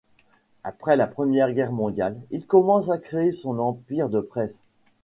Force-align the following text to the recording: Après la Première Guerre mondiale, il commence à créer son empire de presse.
Après 0.63 0.95
la 0.95 1.05
Première 1.05 1.53
Guerre 1.53 1.71
mondiale, 1.71 2.19
il 2.31 2.47
commence 2.47 2.89
à 2.89 2.97
créer 2.97 3.29
son 3.29 3.59
empire 3.59 4.09
de 4.09 4.19
presse. 4.19 4.63